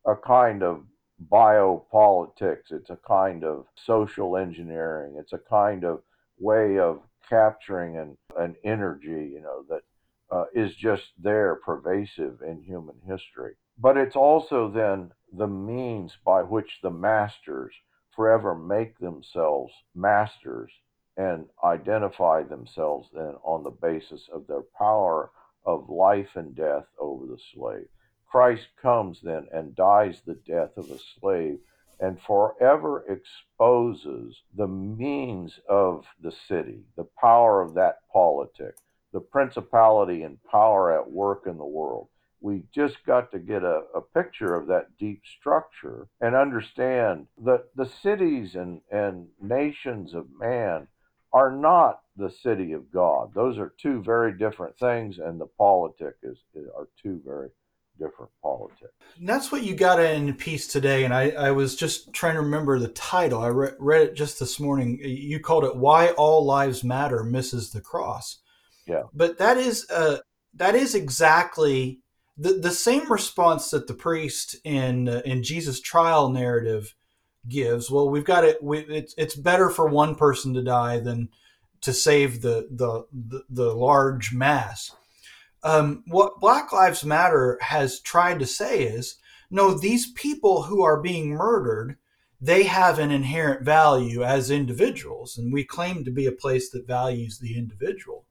[0.05, 0.83] a kind of
[1.31, 6.01] biopolitics, it's a kind of social engineering, it's a kind of
[6.39, 9.81] way of capturing an, an energy, you know, that
[10.31, 13.53] uh, is just there, pervasive in human history.
[13.77, 17.73] But it's also then the means by which the masters
[18.15, 20.71] forever make themselves masters
[21.17, 25.31] and identify themselves then on the basis of their power
[25.65, 27.87] of life and death over the slave.
[28.29, 31.59] Christ comes then and dies the death of a slave
[31.99, 38.75] and forever exposes the means of the city, the power of that politic,
[39.13, 42.07] the principality and power at work in the world.
[42.39, 47.75] We just got to get a, a picture of that deep structure and understand that
[47.75, 50.87] the cities and, and nations of man
[51.33, 53.33] are not the city of God.
[53.33, 56.37] Those are two very different things, and the politic is,
[56.75, 57.49] are two very
[57.99, 58.93] different politics.
[59.19, 62.41] And that's what you got in piece today, and I, I was just trying to
[62.41, 63.41] remember the title.
[63.41, 64.99] I re- read it just this morning.
[65.01, 68.39] You called it "Why All Lives Matter Misses the Cross."
[68.85, 70.19] Yeah, but that is uh,
[70.53, 71.99] that is exactly
[72.37, 76.95] the the same response that the priest in uh, in Jesus' trial narrative
[77.47, 77.89] gives.
[77.89, 78.61] Well, we've got it.
[78.61, 81.29] We, it's it's better for one person to die than
[81.81, 84.91] to save the the the, the large mass.
[85.63, 89.15] Um, what Black Lives Matter has tried to say is,
[89.49, 91.97] no, these people who are being murdered,
[92.39, 96.87] they have an inherent value as individuals, and we claim to be a place that
[96.87, 98.25] values the individual.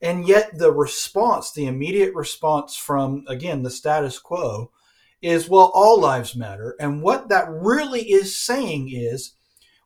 [0.00, 4.72] And yet, the response, the immediate response from, again, the status quo
[5.20, 6.74] is, well, all lives matter.
[6.80, 9.34] And what that really is saying is,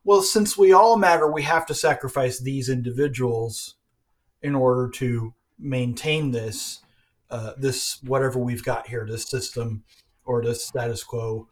[0.03, 3.75] well, since we all matter, we have to sacrifice these individuals
[4.41, 6.81] in order to maintain this,
[7.29, 9.83] uh, this whatever we've got here, this system
[10.25, 11.47] or this status quo.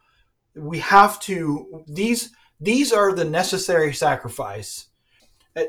[0.55, 4.87] We have to these these are the necessary sacrifice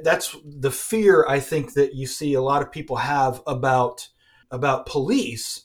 [0.03, 4.09] that's the fear I think that you see a lot of people have about
[4.51, 5.65] about police.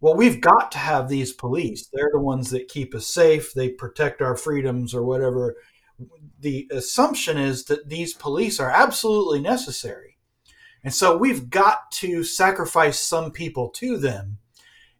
[0.00, 1.88] Well, we've got to have these police.
[1.92, 3.52] They're the ones that keep us safe.
[3.52, 5.56] They protect our freedoms or whatever.
[6.38, 10.16] The assumption is that these police are absolutely necessary.
[10.82, 14.38] And so we've got to sacrifice some people to them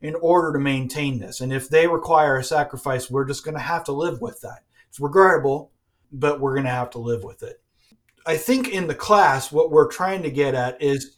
[0.01, 1.41] in order to maintain this.
[1.41, 4.65] And if they require a sacrifice, we're just going to have to live with that.
[4.89, 5.73] It's regrettable,
[6.13, 7.61] but we're going to have to live with it.
[8.27, 11.17] I think in the class, what we're trying to get at is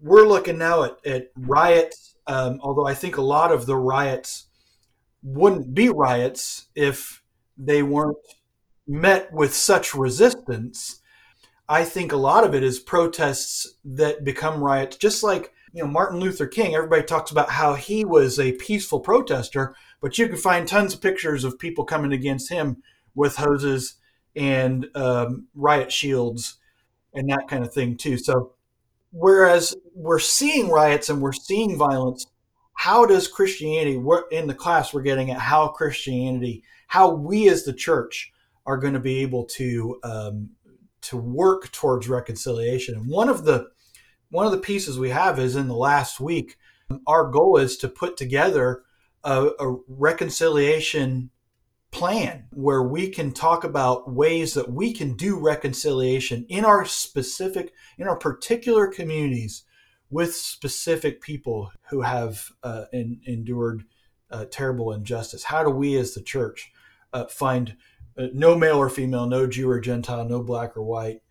[0.00, 4.46] we're looking now at, at riots, um, although I think a lot of the riots
[5.22, 7.22] wouldn't be riots if
[7.56, 8.16] they weren't
[8.86, 11.00] met with such resistance.
[11.72, 15.88] I think a lot of it is protests that become riots, just like you know
[15.88, 16.74] Martin Luther King.
[16.74, 21.00] Everybody talks about how he was a peaceful protester, but you can find tons of
[21.00, 22.82] pictures of people coming against him
[23.14, 23.94] with hoses
[24.36, 26.58] and um, riot shields
[27.14, 28.18] and that kind of thing too.
[28.18, 28.52] So
[29.10, 32.26] whereas we're seeing riots and we're seeing violence,
[32.74, 33.96] how does Christianity?
[33.96, 38.30] We're, in the class, we're getting at how Christianity, how we as the church
[38.66, 40.50] are going to be able to um,
[41.02, 42.94] to work towards reconciliation.
[42.94, 43.68] And one of the
[44.30, 46.56] one of the pieces we have is in the last week.
[47.06, 48.82] Our goal is to put together
[49.22, 51.30] a, a reconciliation
[51.90, 57.72] plan where we can talk about ways that we can do reconciliation in our specific,
[57.98, 59.64] in our particular communities
[60.10, 63.84] with specific people who have uh, in, endured
[64.30, 65.44] uh, terrible injustice.
[65.44, 66.72] How do we as the church
[67.12, 67.76] uh, find
[68.18, 71.22] uh, no male or female, no Jew or Gentile, no black or white,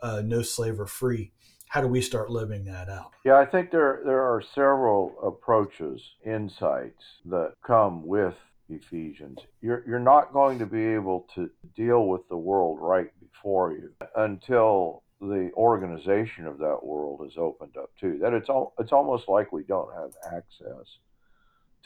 [0.00, 1.32] uh, no slave or free?
[1.68, 3.12] How do we start living that out?
[3.24, 8.34] Yeah, I think there there are several approaches, insights that come with
[8.68, 9.38] Ephesians.
[9.60, 13.92] You're, you're not going to be able to deal with the world right before you
[14.16, 18.18] until the organization of that world is opened up too.
[18.20, 20.86] That it's all, it's almost like we don't have access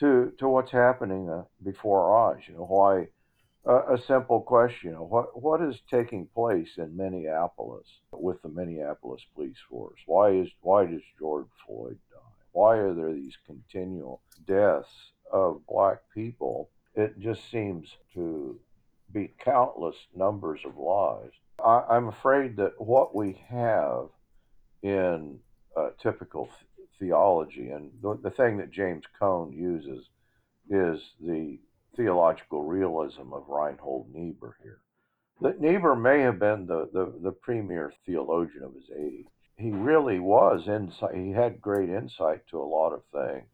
[0.00, 2.42] to to what's happening uh, before our eyes.
[2.48, 3.08] You know why?
[3.66, 10.00] A simple question: what what is taking place in Minneapolis with the Minneapolis police force?
[10.06, 12.18] Why is why does George Floyd die?
[12.52, 18.58] Why are there these continual deaths of black people, it just seems to
[19.12, 21.34] be countless numbers of lives.
[21.64, 24.08] I, am afraid that what we have
[24.82, 25.38] in
[25.76, 30.06] uh, typical th- theology, and the, the thing that James Cone uses
[30.68, 31.58] is the
[31.96, 34.80] theological realism of Reinhold Niebuhr here.
[35.40, 39.26] That Niebuhr may have been the, the, the premier theologian of his age.
[39.56, 41.14] He really was insight.
[41.14, 43.46] He had great insight to a lot of things.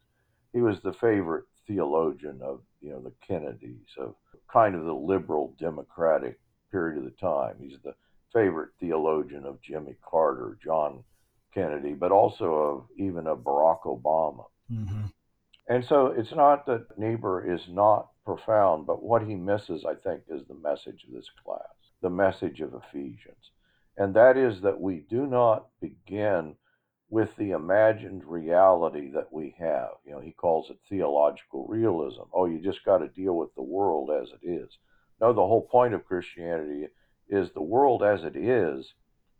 [0.53, 4.15] He was the favorite theologian of you know the Kennedys, of
[4.51, 6.39] kind of the liberal democratic
[6.71, 7.55] period of the time.
[7.59, 7.93] He's the
[8.33, 11.03] favorite theologian of Jimmy Carter, John
[11.53, 14.45] Kennedy, but also of even of Barack Obama.
[14.71, 15.05] Mm-hmm.
[15.69, 20.23] And so it's not that Niebuhr is not profound, but what he misses, I think,
[20.29, 21.61] is the message of this class,
[22.01, 23.51] the message of Ephesians.
[23.97, 26.55] And that is that we do not begin
[27.09, 29.91] with the imagined reality that we have.
[30.05, 32.23] You know, he calls it theological realism.
[32.33, 34.69] Oh, you just got to deal with the world as it is.
[35.19, 36.87] No, the whole point of Christianity
[37.29, 38.93] is the world as it is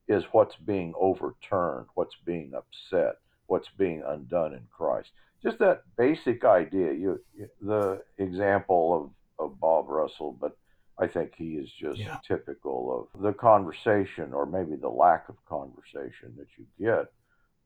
[0.08, 3.16] is what's being overturned, what's being upset,
[3.48, 5.10] what's being undone in Christ.
[5.44, 6.94] Just that basic idea.
[6.94, 7.22] You,
[7.62, 10.58] the example of, of Bob Russell, but
[11.00, 12.20] I think he is just Yeah.
[12.28, 17.12] typical of the conversation, or maybe the lack of conversation that you get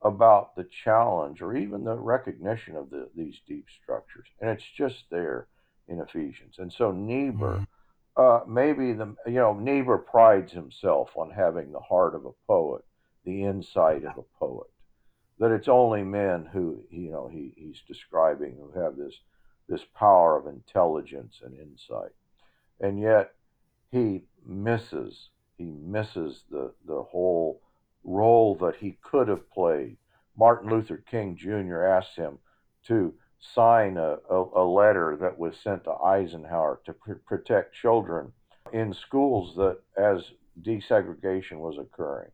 [0.01, 4.25] about the challenge or even the recognition of the, these deep structures.
[4.39, 5.47] And it's just there
[5.87, 6.55] in Ephesians.
[6.57, 7.65] And so Niebuhr,
[8.17, 12.83] uh, maybe the you know Niebuhr prides himself on having the heart of a poet,
[13.23, 14.70] the insight of a poet.
[15.41, 19.15] That it's only men who you know he, he's describing who have this
[19.67, 22.11] this power of intelligence and insight,
[22.79, 23.33] and yet
[23.91, 27.59] he misses he misses the the whole
[28.03, 29.97] role that he could have played.
[30.37, 31.85] Martin Luther King Jr.
[31.85, 32.37] asked him
[32.85, 38.31] to sign a, a, a letter that was sent to Eisenhower to pr- protect children
[38.73, 42.29] in schools that as desegregation was occurring.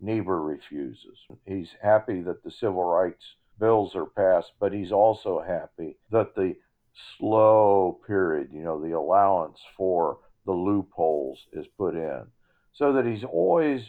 [0.00, 1.18] Niebuhr refuses.
[1.44, 3.24] He's happy that the civil rights
[3.58, 6.54] bills are passed, but he's also happy that the
[7.18, 12.26] slow period, you know, the allowance for the loopholes is put in.
[12.72, 13.82] So that he's always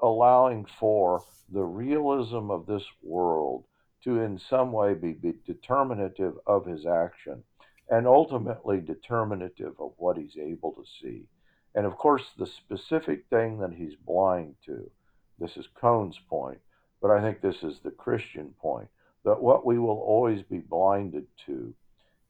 [0.00, 3.64] allowing for the realism of this world
[4.04, 7.42] to in some way be, be determinative of his action
[7.88, 11.24] and ultimately determinative of what he's able to see.
[11.74, 14.90] And of course, the specific thing that he's blind to,
[15.42, 16.60] this is Cone's point,
[17.00, 18.88] but I think this is the Christian point,
[19.24, 21.74] that what we will always be blinded to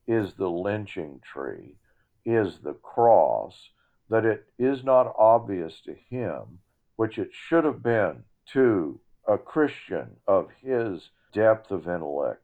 [0.06, 1.76] is the lynching tree,
[2.24, 3.68] is the cross,
[4.08, 6.58] that it is not obvious to him,
[6.96, 8.98] which it should have been to
[9.28, 12.42] a Christian of his depth of intellect,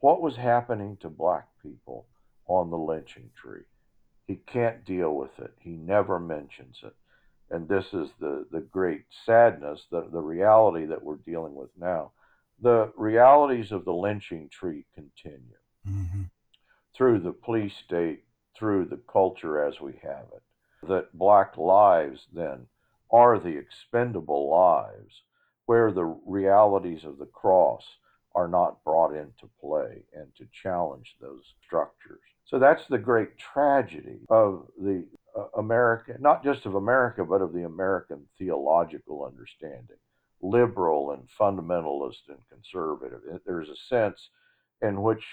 [0.00, 2.06] what was happening to black people
[2.46, 3.64] on the lynching tree.
[4.26, 5.52] He can't deal with it.
[5.58, 6.94] He never mentions it.
[7.50, 12.12] And this is the, the great sadness, the, the reality that we're dealing with now.
[12.62, 15.56] The realities of the lynching tree continue
[15.88, 16.24] Mm-hmm.
[16.94, 18.24] through the police state,
[18.54, 20.42] through the culture as we have it.
[20.86, 22.66] That black lives then
[23.10, 25.22] are the expendable lives
[25.64, 27.82] where the realities of the cross
[28.34, 32.20] are not brought into play and to challenge those structures.
[32.44, 35.06] So that's the great tragedy of the
[35.36, 39.96] uh, American, not just of America, but of the American theological understanding,
[40.42, 43.20] liberal and fundamentalist and conservative.
[43.46, 44.30] There's a sense
[44.82, 45.24] in which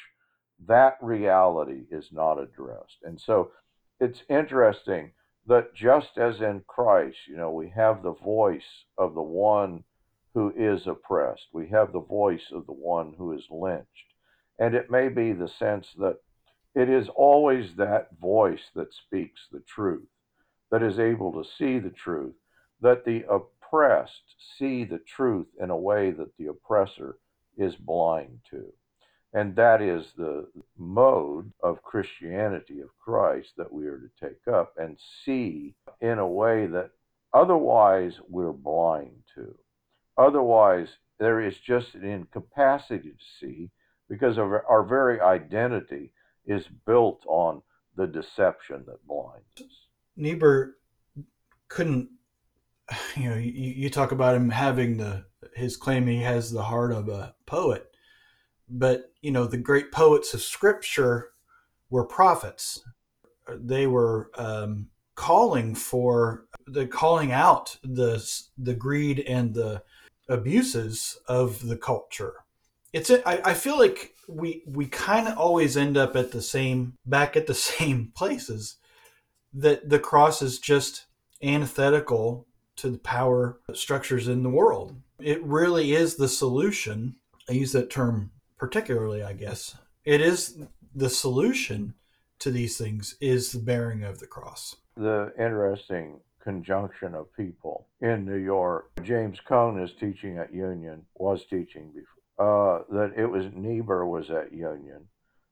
[0.67, 2.97] that reality is not addressed.
[3.03, 3.51] And so
[3.99, 5.11] it's interesting
[5.47, 9.83] that just as in Christ, you know, we have the voice of the one
[10.33, 11.47] who is oppressed.
[11.53, 13.87] We have the voice of the one who is lynched.
[14.59, 16.17] And it may be the sense that
[16.77, 20.07] it is always that voice that speaks the truth,
[20.69, 22.35] that is able to see the truth,
[22.81, 27.17] that the oppressed see the truth in a way that the oppressor
[27.57, 28.71] is blind to.
[29.33, 30.47] And that is the
[30.77, 36.27] mode of Christianity, of Christ, that we are to take up and see in a
[36.27, 36.91] way that
[37.33, 39.55] otherwise we're blind to.
[40.15, 43.71] Otherwise, there is just an incapacity to see
[44.07, 46.11] because of our very identity
[46.47, 47.61] is built on
[47.95, 49.87] the deception that blinds us.
[50.15, 50.75] Niebuhr
[51.67, 52.09] couldn't,
[53.15, 56.91] you know, you, you talk about him having the his claim he has the heart
[56.91, 57.91] of a poet,
[58.69, 61.31] but you know the great poets of Scripture
[61.89, 62.81] were prophets.
[63.49, 68.23] They were um, calling for the calling out the
[68.57, 69.83] the greed and the
[70.29, 72.35] abuses of the culture.
[72.93, 76.93] It's I, I feel like we we kind of always end up at the same
[77.05, 78.77] back at the same places
[79.53, 81.05] that the cross is just
[81.41, 84.95] antithetical to the power structures in the world.
[85.19, 87.15] It really is the solution.
[87.49, 89.75] I use that term particularly, I guess.
[90.03, 90.59] It is
[90.93, 91.93] the solution
[92.39, 94.75] to these things is the bearing of the cross.
[94.95, 98.89] The interesting conjunction of people in New York.
[99.03, 102.16] James Cone is teaching at Union, was teaching before.
[102.39, 105.07] Uh, that it was Niebuhr was at Union,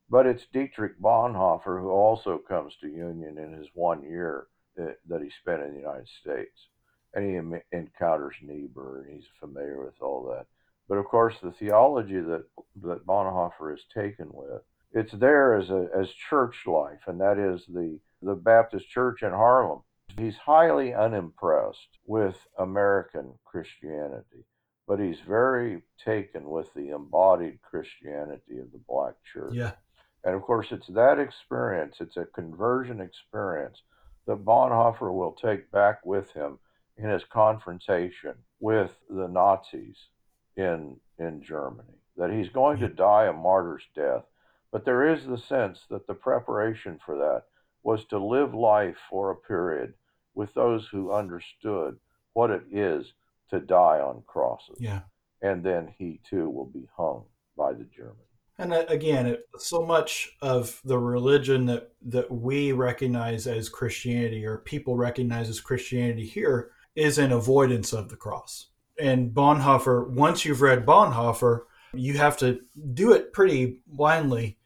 [0.08, 5.20] but it's Dietrich Bonhoeffer who also comes to Union in his one year that, that
[5.20, 6.68] he spent in the United States,
[7.12, 10.46] and he em- encounters Niebuhr and he's familiar with all that.
[10.88, 12.44] But of course, the theology that
[12.82, 14.62] that Bonhoeffer is taken with,
[14.92, 19.30] it's there as a as church life, and that is the the Baptist Church in
[19.30, 19.82] Harlem.
[20.16, 24.44] He's highly unimpressed with American Christianity,
[24.86, 29.54] but he's very taken with the embodied Christianity of the black church.
[29.54, 29.72] Yeah.
[30.24, 33.82] And of course, it's that experience, it's a conversion experience
[34.26, 36.58] that Bonhoeffer will take back with him
[36.96, 39.96] in his confrontation with the Nazis
[40.56, 41.98] in, in Germany.
[42.16, 44.24] That he's going to die a martyr's death.
[44.72, 47.44] But there is the sense that the preparation for that
[47.82, 49.94] was to live life for a period
[50.34, 51.98] with those who understood
[52.32, 53.12] what it is
[53.50, 54.76] to die on crosses.
[54.78, 55.00] Yeah.
[55.42, 57.24] And then he too will be hung
[57.56, 58.20] by the Germans.
[58.58, 64.46] And uh, again, it, so much of the religion that, that we recognize as Christianity
[64.46, 68.68] or people recognize as Christianity here is an avoidance of the cross.
[68.98, 72.60] And Bonhoeffer, once you've read Bonhoeffer, you have to
[72.94, 74.58] do it pretty blindly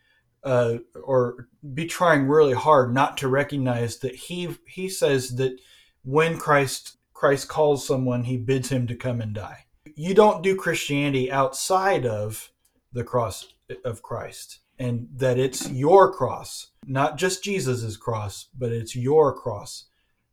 [0.44, 5.60] uh, or be trying really hard not to recognize that he he says that
[6.02, 9.66] when Christ Christ calls someone, he bids him to come and die.
[9.94, 12.50] You don't do Christianity outside of
[12.94, 13.52] the cross
[13.84, 19.84] of Christ, and that it's your cross, not just Jesus's cross, but it's your cross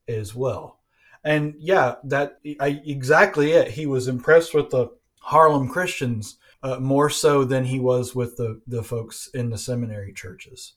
[0.07, 0.79] as well.
[1.25, 3.71] And yeah, that I, exactly it.
[3.71, 4.87] He was impressed with the
[5.19, 10.13] Harlem Christians uh, more so than he was with the the folks in the seminary
[10.13, 10.75] churches,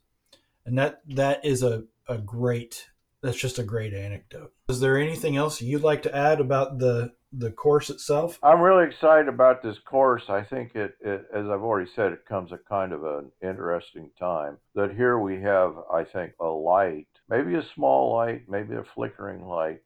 [0.67, 2.89] and that that is a a great
[3.23, 4.53] that's just a great anecdote.
[4.68, 8.39] Is there anything else you'd like to add about the the course itself?
[8.43, 10.25] I'm really excited about this course.
[10.29, 14.11] I think it, it, as I've already said, it comes at kind of an interesting
[14.18, 14.59] time.
[14.75, 19.47] That here we have, I think, a light, maybe a small light, maybe a flickering
[19.47, 19.81] light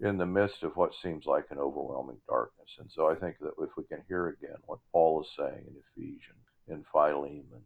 [0.00, 2.68] in the midst of what seems like an overwhelming darkness.
[2.78, 5.74] And so I think that if we can hear again what Paul is saying in
[5.92, 7.62] Ephesians, in Philemon,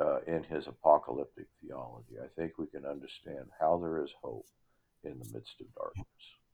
[0.00, 4.46] uh, in his apocalyptic theology, I think we can understand how there is hope
[5.04, 6.06] in the midst of darkness.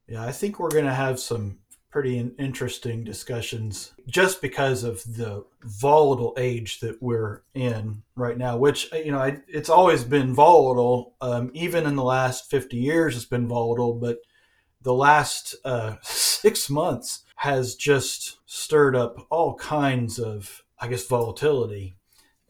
[0.09, 1.59] Yeah, I think we're going to have some
[1.91, 8.89] pretty interesting discussions just because of the volatile age that we're in right now which
[8.93, 13.25] you know I, it's always been volatile um, even in the last 50 years it's
[13.25, 14.19] been volatile but
[14.83, 21.97] the last uh, six months has just stirred up all kinds of, I guess, volatility.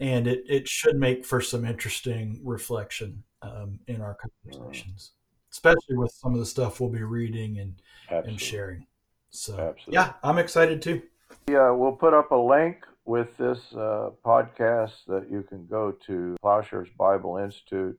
[0.01, 5.13] And it, it should make for some interesting reflection um, in our conversations,
[5.53, 7.75] especially with some of the stuff we'll be reading and,
[8.11, 8.87] and sharing.
[9.31, 9.95] So, Absolutely.
[9.95, 11.03] yeah, I'm excited too.
[11.49, 16.37] Yeah, we'll put up a link with this uh, podcast that you can go to
[16.41, 17.99] Plowshares Bible Institute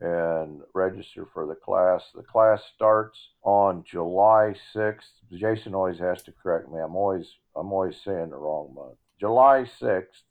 [0.00, 2.02] and register for the class.
[2.14, 4.98] The class starts on July 6th.
[5.32, 6.78] Jason always has to correct me.
[6.78, 7.26] I'm always
[7.56, 8.96] I'm always saying the wrong month.
[9.18, 10.22] July 6th.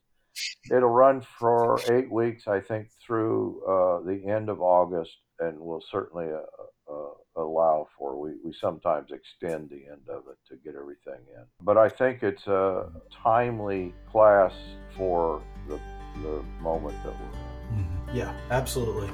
[0.72, 5.84] It'll run for eight weeks, I think, through uh, the end of August, and will
[5.92, 8.20] certainly uh, uh, allow for.
[8.20, 11.44] We, we sometimes extend the end of it to get everything in.
[11.62, 12.90] But I think it's a
[13.24, 14.54] timely class
[14.96, 15.80] for the,
[16.22, 17.84] the moment that we're in.
[17.84, 18.18] Mm-hmm.
[18.18, 19.10] Yeah, absolutely.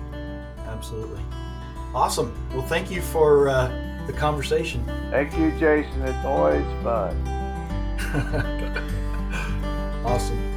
[0.67, 1.21] Absolutely.
[1.93, 2.33] Awesome.
[2.53, 3.67] Well, thank you for uh,
[4.05, 4.85] the conversation.
[5.09, 6.01] Thank you, Jason.
[6.03, 7.27] It's always fun.
[10.05, 10.48] awesome.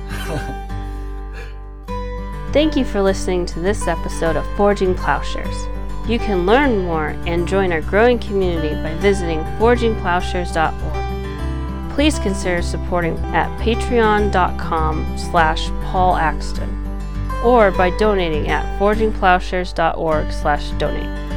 [2.52, 5.66] Thank you for listening to this episode of Forging Plowshares.
[6.08, 11.94] You can learn more and join our growing community by visiting forgingplowshares.org.
[11.94, 16.78] Please consider supporting at patreon.com slash Paul Axton
[17.44, 21.31] or by donating at forgingplowshares.org slash donate.